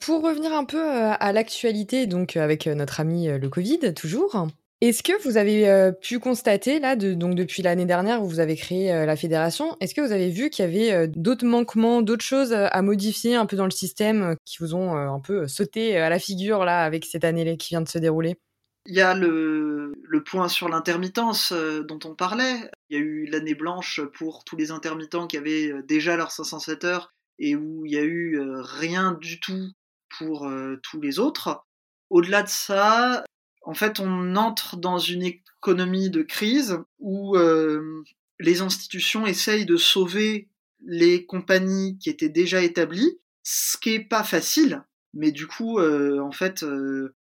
[0.00, 3.94] Pour revenir un peu euh, à l'actualité, donc euh, avec euh, notre ami le Covid,
[3.94, 4.46] toujours,
[4.80, 9.06] est-ce que vous avez pu constater, là, donc depuis l'année dernière où vous avez créé
[9.06, 12.82] la fédération, est-ce que vous avez vu qu'il y avait d'autres manquements, d'autres choses à
[12.82, 16.64] modifier un peu dans le système qui vous ont un peu sauté à la figure,
[16.64, 18.36] là, avec cette année qui vient de se dérouler?
[18.84, 22.70] Il y a le, le point sur l'intermittence dont on parlait.
[22.90, 26.84] Il y a eu l'année blanche pour tous les intermittents qui avaient déjà leurs 507
[26.84, 29.70] heures et où il y a eu rien du tout
[30.18, 31.64] pour euh, tous les autres.
[32.10, 33.24] Au-delà de ça,
[33.66, 38.04] en fait, on entre dans une économie de crise où euh,
[38.38, 40.48] les institutions essayent de sauver
[40.84, 44.84] les compagnies qui étaient déjà établies, ce qui est pas facile.
[45.14, 46.64] Mais du coup, euh, en fait,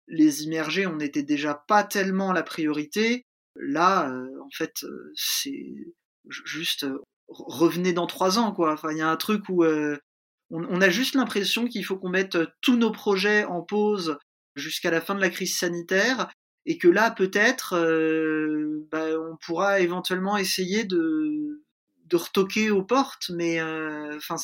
[0.09, 3.27] les immergés, on n'était déjà pas tellement la priorité.
[3.57, 5.75] Là, en fait, c'est
[6.29, 6.87] juste
[7.29, 8.73] revenez dans trois ans, quoi.
[8.73, 9.65] Enfin, il y a un truc où
[10.51, 14.17] on, a juste l'impression qu'il faut qu'on mette tous nos projets en pause
[14.57, 16.29] jusqu'à la fin de la crise sanitaire
[16.67, 21.61] et que là peut-être euh, bah, on pourra éventuellement essayer de
[22.07, 24.37] de retoquer aux portes, mais euh, enfin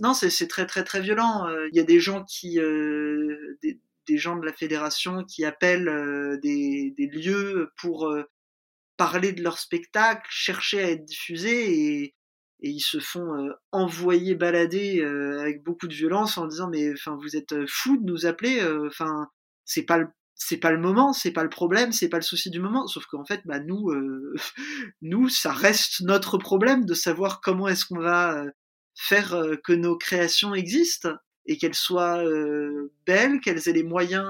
[0.00, 1.48] non c'est très très très violent.
[1.72, 6.92] Il y a des gens qui des, des, gens de la fédération qui appellent des,
[6.98, 8.14] des, lieux pour
[8.98, 12.14] parler de leur spectacle, chercher à être diffusés et,
[12.60, 17.36] et ils se font envoyer balader avec beaucoup de violence en disant mais enfin vous
[17.36, 19.30] êtes fous de nous appeler enfin
[19.64, 22.50] c'est pas le c'est pas le moment, c'est pas le problème, c'est pas le souci
[22.50, 22.86] du moment.
[22.86, 24.34] Sauf qu'en fait, bah nous, euh,
[25.02, 28.50] nous, ça reste notre problème de savoir comment est-ce qu'on va euh,
[28.94, 31.14] faire euh, que nos créations existent
[31.46, 32.24] et qu'elles soient
[33.04, 34.26] belles, qu'elles aient les moyens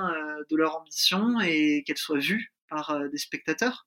[0.50, 3.86] de leur ambition et qu'elles soient vues par des spectateurs.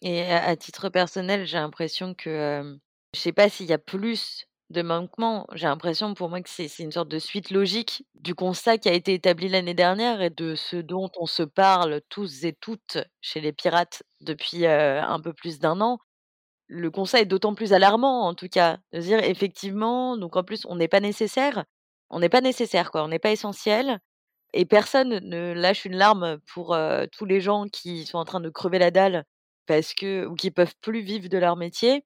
[0.00, 2.78] Et à, titre personnel, j'ai l'impression que
[3.16, 5.46] je sais pas s'il y a plus de manquement.
[5.54, 8.92] J'ai l'impression pour moi que c'est une sorte de suite logique du constat qui a
[8.92, 13.40] été établi l'année dernière et de ce dont on se parle tous et toutes chez
[13.40, 15.98] les pirates depuis un peu plus d'un an.
[16.66, 20.66] Le constat est d'autant plus alarmant, en tout cas, de dire effectivement, donc en plus,
[20.66, 21.64] on n'est pas nécessaire.
[22.10, 23.04] On n'est pas nécessaire, quoi.
[23.04, 24.00] On n'est pas essentiel.
[24.54, 26.76] Et personne ne lâche une larme pour
[27.12, 29.24] tous les gens qui sont en train de crever la dalle
[29.66, 32.04] parce que, ou qui peuvent plus vivre de leur métier.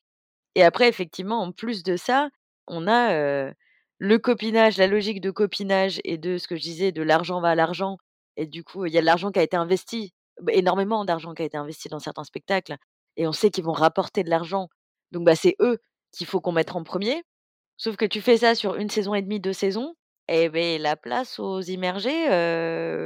[0.55, 2.29] Et après, effectivement, en plus de ça,
[2.69, 3.53] on a,
[3.99, 7.51] le copinage, la logique de copinage et de ce que je disais, de l'argent va
[7.51, 7.99] à l'argent
[8.37, 10.13] et du coup, il y a de l'argent qui a été investi,
[10.49, 12.77] énormément d'argent qui a été investi dans certains spectacles
[13.17, 14.69] et on sait qu'ils vont rapporter de l'argent.
[15.13, 15.79] Donc bah, c'est eux
[16.13, 17.23] qu'il faut qu'on mette en premier.
[17.77, 19.95] Sauf que tu fais ça sur une saison et demie, deux saisons,
[20.29, 22.29] et ben la place aux immergés,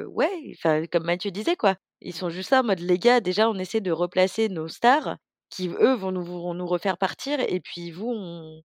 [0.07, 1.77] ouais, enfin comme Mathieu disait quoi.
[2.03, 5.17] Ils sont juste là en mode: «Les gars, déjà on essaie de replacer nos stars
[5.51, 8.63] qui eux vont nous vont nous refaire partir et puis vous on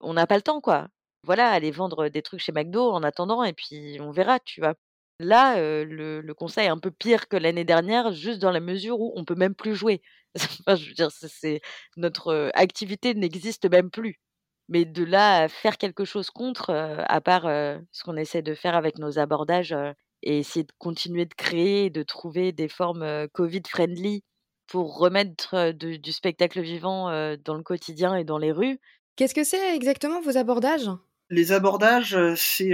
[0.00, 0.88] on n'a pas le temps, quoi.
[1.24, 4.74] Voilà, aller vendre des trucs chez McDo en attendant et puis on verra, tu vois?
[5.18, 9.12] Là, le conseil est un peu pire que l'année dernière, juste dans la mesure où
[9.16, 10.02] on peut même plus jouer.
[10.60, 11.62] Enfin, je veux dire, c'est
[11.96, 14.20] notre, activité n'existe même plus.
[14.68, 18.76] Mais de là à faire quelque chose contre, à part, ce qu'on essaie de faire
[18.76, 19.74] avec nos abordages,
[20.22, 24.24] et essayer de continuer de créer, de trouver des formes, covid friendly
[24.66, 28.80] pour remettre, du spectacle vivant, dans le quotidien et dans les rues,
[29.16, 30.90] Qu'est-ce que c'est exactement vos abordages?
[31.30, 32.72] Les abordages, c'est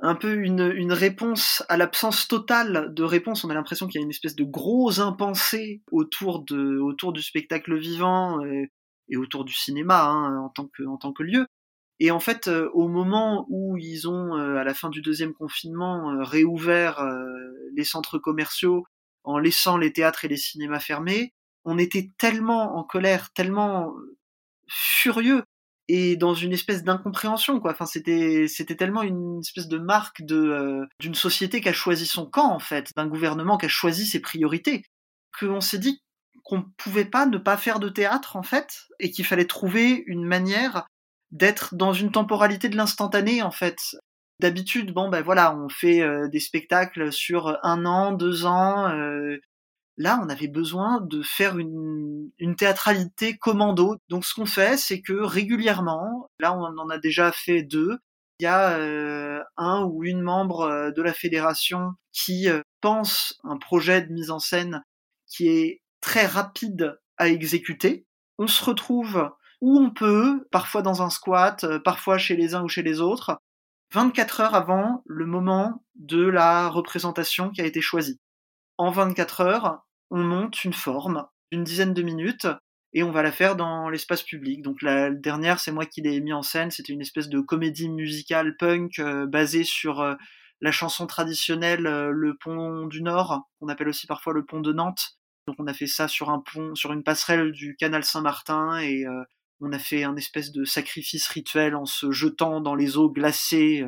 [0.00, 3.44] un peu une, réponse à l'absence totale de réponse.
[3.44, 7.22] On a l'impression qu'il y a une espèce de gros impensé autour, de, autour du
[7.22, 8.70] spectacle vivant et,
[9.16, 11.46] autour du cinéma hein, en, tant que, en tant que lieu.
[11.98, 17.04] Et en fait, au moment où ils ont, à la fin du deuxième confinement, réouvert
[17.76, 18.86] les centres commerciaux
[19.24, 21.34] en laissant les théâtres et les cinémas fermés,
[21.66, 23.92] on était tellement en colère, tellement
[24.66, 25.42] furieux
[25.92, 27.72] et dans une espèce d'incompréhension quoi.
[27.72, 32.06] Enfin c'était c'était tellement une espèce de marque de euh, d'une société qui a choisi
[32.06, 34.84] son camp en fait, d'un gouvernement qui a choisi ses priorités,
[35.38, 36.00] qu'on s'est dit
[36.44, 40.24] qu'on pouvait pas ne pas faire de théâtre en fait et qu'il fallait trouver une
[40.24, 40.86] manière
[41.32, 43.96] d'être dans une temporalité de l'instantané en fait.
[44.38, 49.38] D'habitude, bon ben voilà, on fait euh, des spectacles sur un an, deux ans, euh,
[50.00, 53.98] Là, on avait besoin de faire une, théâtralité commando.
[54.08, 57.98] Donc, ce qu'on fait, c'est que régulièrement, là, on en a déjà fait deux.
[58.38, 63.38] Il y a euh, un ou une membre euh, de la fédération qui euh, pense
[63.44, 64.82] un projet de mise en scène
[65.26, 68.06] qui est très rapide à exécuter.
[68.38, 72.68] On se retrouve où on peut, parfois dans un squat, parfois chez les uns ou
[72.68, 73.36] chez les autres,
[73.92, 78.18] 24 heures avant le moment de la représentation qui a été choisie.
[78.78, 82.46] En 24 heures, on monte une forme d'une dizaine de minutes
[82.92, 84.62] et on va la faire dans l'espace public.
[84.62, 86.70] Donc la dernière, c'est moi qui l'ai mis en scène.
[86.70, 90.14] C'était une espèce de comédie musicale punk euh, basée sur euh,
[90.60, 94.72] la chanson traditionnelle euh, Le Pont du Nord, qu'on appelle aussi parfois le Pont de
[94.72, 95.18] Nantes.
[95.46, 99.04] Donc on a fait ça sur un pont, sur une passerelle du canal Saint-Martin et
[99.60, 103.82] on a fait un espèce de sacrifice rituel en se jetant dans les eaux glacées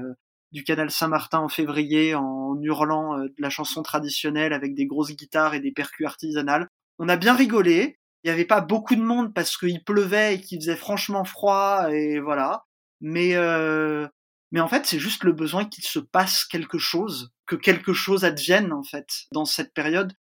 [0.53, 5.55] du canal Saint-Martin en février en hurlant euh, la chanson traditionnelle avec des grosses guitares
[5.55, 6.69] et des percus artisanales.
[6.99, 7.99] On a bien rigolé.
[8.23, 11.89] Il n'y avait pas beaucoup de monde parce qu'il pleuvait et qu'il faisait franchement froid
[11.91, 12.65] et voilà.
[13.01, 14.07] Mais euh,
[14.53, 18.25] mais en fait, c'est juste le besoin qu'il se passe quelque chose, que quelque chose
[18.25, 20.13] advienne en fait dans cette période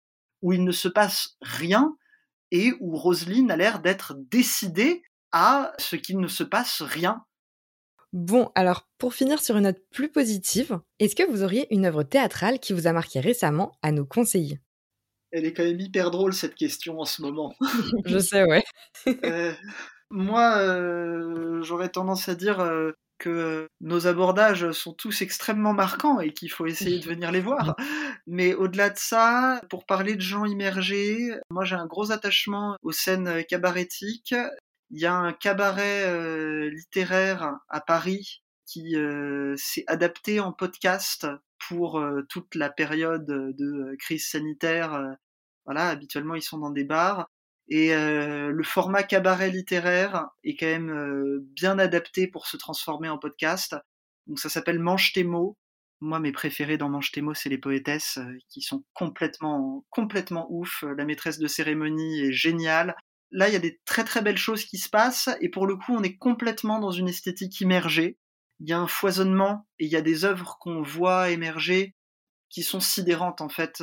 [0.42, 1.96] où il ne se passe rien
[2.50, 7.24] et où Roselyne a l'air d'être décidée à ce qu'il ne se passe rien
[8.14, 12.04] Bon, alors pour finir sur une note plus positive, est-ce que vous auriez une œuvre
[12.04, 14.60] théâtrale qui vous a marqué récemment à nous conseiller?
[15.32, 17.56] Elle est quand même hyper drôle cette question en ce moment.
[18.06, 18.64] Je sais, ouais.
[19.24, 19.54] Euh,
[20.10, 26.34] moi, euh, j'aurais tendance à dire euh, que nos abordages sont tous extrêmement marquants et
[26.34, 27.78] qu'il faut essayer de venir les voir.
[28.28, 32.92] Mais au-delà de ça, pour parler de gens immergés, moi j'ai un gros attachement aux
[32.92, 34.36] scènes cabarétiques.
[34.94, 41.28] Il y a un cabaret euh, littéraire à Paris qui euh, s'est adapté en podcast
[41.70, 45.16] pour euh, toute la période de crise sanitaire.
[45.66, 47.28] voilà, habituellement ils sont dans des bars.
[47.70, 53.78] Et le format cabaret littéraire est quand même bien adapté pour se transformer en podcast.
[54.28, 55.58] Donc ça s'appelle Mange tes mots.
[56.02, 58.20] Moi, mes préférés dans Mange tes mots, c'est les poétesses
[58.50, 60.84] qui sont complètement, complètement ouf.
[60.98, 62.94] La maîtresse de cérémonie est géniale.
[63.32, 65.76] Là, il y a des très très belles choses qui se passent et pour le
[65.76, 68.18] coup, on est complètement dans une esthétique immergée.
[68.60, 71.96] Il y a un foisonnement et il y a des œuvres qu'on voit émerger
[72.50, 73.82] qui sont sidérantes en fait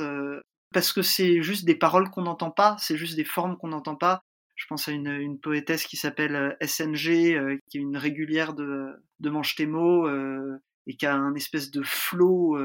[0.72, 3.96] parce que c'est juste des paroles qu'on n'entend pas, c'est juste des formes qu'on n'entend
[3.96, 4.22] pas.
[4.56, 8.54] Je pense à une, une poétesse qui s'appelle euh, SNG, euh, qui est une régulière
[8.54, 8.88] de,
[9.20, 12.58] de Manche euh, et qui a un espèce de flow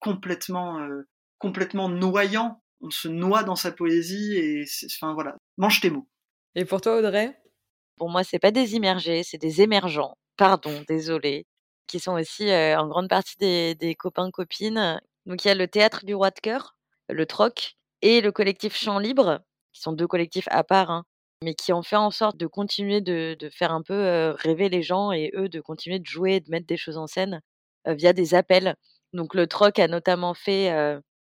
[0.00, 0.86] complètement,
[1.38, 2.62] complètement noyant.
[2.80, 6.08] On se noie dans sa poésie, et enfin voilà, Mange tes mots.
[6.54, 7.36] Et pour toi, Audrey?
[7.96, 10.16] Pour moi, c'est pas des immergés, c'est des émergents.
[10.36, 11.46] Pardon, désolé.
[11.86, 15.00] Qui sont aussi en grande partie des, des copains copines.
[15.26, 16.74] Donc il y a le théâtre du roi de cœur
[17.08, 19.40] le Troc et le collectif Champ Libre,
[19.72, 21.04] qui sont deux collectifs à part, hein,
[21.42, 25.12] mais qui ont fait en sorte de continuer de, faire un peu rêver les gens
[25.12, 27.40] et eux de continuer de jouer, de mettre des choses en scène
[27.86, 28.76] via des appels.
[29.12, 30.70] Donc le Troc a notamment fait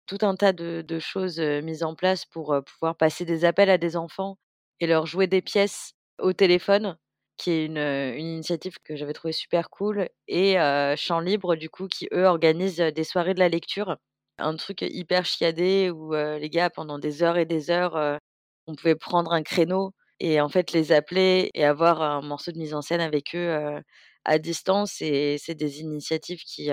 [0.08, 3.98] tout un tas de, choses mises en place pour pouvoir passer des appels à des
[3.98, 4.38] enfants
[4.80, 6.98] et leur jouer des pièces au téléphone,
[7.38, 7.78] qui est une,
[8.18, 10.56] initiative que j'avais trouvée super cool, et
[10.98, 13.98] Champ Libre, du coup, qui eux organisent des soirées de la lecture
[14.40, 18.20] un truc hyper chiadé où les gars, pendant des heures et des heures,
[18.68, 22.58] on pouvait prendre un créneau et en fait les appeler et avoir un morceau de
[22.58, 23.82] mise en scène avec eux
[24.26, 25.02] à distance.
[25.02, 26.70] Et c'est des initiatives qui,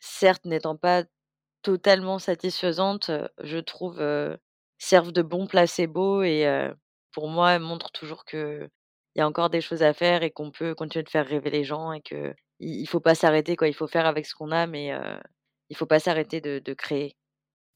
[0.00, 1.04] certes n'étant pas
[1.62, 3.10] totalement satisfaisantes,
[3.42, 4.02] je trouve,
[4.78, 6.70] servent de bons placebo et
[7.12, 8.68] pour moi montrent toujours qu'il
[9.16, 11.64] y a encore des choses à faire et qu'on peut continuer de faire rêver les
[11.64, 13.68] gens et qu'il ne faut pas s'arrêter, quoi.
[13.68, 14.92] Il faut faire avec ce qu'on a, mais
[15.70, 17.16] il faut pas s'arrêter de, créer.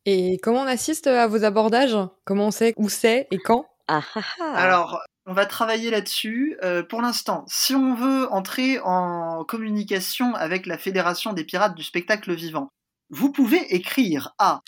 [0.04, 1.96] Et comment on assiste à vos abordages?
[2.24, 3.66] Comment on sait où c'est et quand?
[3.88, 4.54] Ah, ah, ah.
[4.54, 6.56] Alors, on va travailler là-dessus.
[6.62, 11.82] Euh, pour l'instant, si on veut entrer en communication avec la Fédération des pirates du
[11.82, 12.68] spectacle vivant,
[13.12, 14.62] vous pouvez écrire à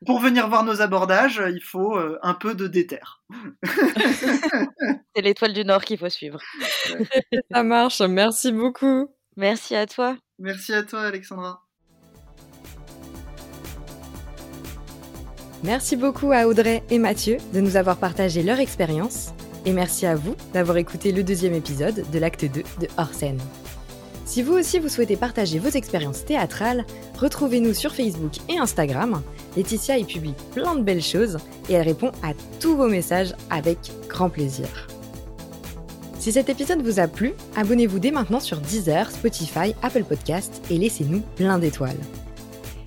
[0.04, 3.00] Pour venir voir nos abordages, il faut euh, un peu de déter.
[5.14, 6.40] C'est l'étoile du Nord qu'il faut suivre.
[7.50, 9.08] Ça marche, merci beaucoup.
[9.38, 10.16] Merci à toi.
[10.40, 11.62] Merci à toi, Alexandra.
[15.62, 19.32] Merci beaucoup à Audrey et Mathieu de nous avoir partagé leur expérience
[19.64, 23.38] et merci à vous d'avoir écouté le deuxième épisode de l'acte 2 de Hors scène.
[24.24, 26.84] Si vous aussi vous souhaitez partager vos expériences théâtrales,
[27.16, 29.22] retrouvez-nous sur Facebook et Instagram.
[29.56, 33.78] Laetitia y publie plein de belles choses et elle répond à tous vos messages avec
[34.08, 34.88] grand plaisir.
[36.28, 40.76] Si cet épisode vous a plu, abonnez-vous dès maintenant sur Deezer, Spotify, Apple Podcast et
[40.76, 41.96] laissez-nous plein d'étoiles.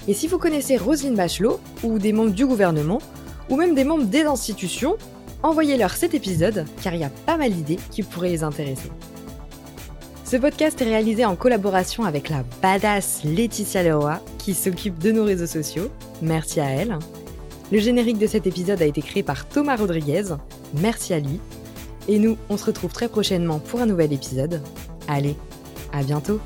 [0.08, 3.02] Et si vous connaissez Roselyne Bachelot, ou des membres du gouvernement,
[3.50, 4.96] ou même des membres des institutions,
[5.42, 8.92] envoyez-leur cet épisode car il y a pas mal d'idées qui pourraient les intéresser.
[10.24, 15.24] Ce podcast est réalisé en collaboration avec la badass Laetitia Leroy qui s'occupe de nos
[15.24, 15.90] réseaux sociaux.
[16.22, 17.00] Merci à elle.
[17.72, 20.26] Le générique de cet épisode a été créé par Thomas Rodriguez.
[20.80, 21.40] Merci à lui.
[22.08, 24.62] Et nous, on se retrouve très prochainement pour un nouvel épisode.
[25.08, 25.36] Allez,
[25.94, 26.40] à bientôt